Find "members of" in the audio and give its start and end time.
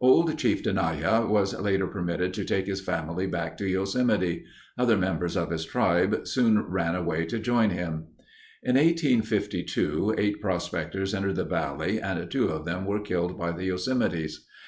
4.96-5.50